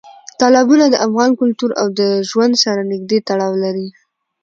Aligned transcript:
تالابونه 0.39 0.85
د 0.89 0.95
افغان 1.07 1.31
کلتور 1.41 1.71
او 1.81 1.87
ژوند 2.29 2.53
سره 2.63 2.81
نږدې 2.91 3.19
تړاو 3.27 3.53
لري. 3.63 3.87